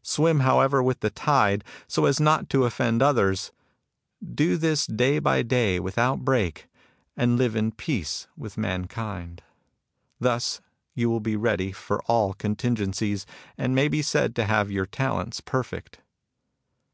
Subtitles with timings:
[0.00, 3.52] Swim how ever with the tide, so as not to offend others.
[4.26, 6.66] Do this day by day without break,
[7.14, 9.42] and live in peace with mankind.
[10.18, 10.62] Thus
[10.94, 13.26] you will be ready for all contingencies,
[13.58, 15.98] and may be said to have your talents perfect."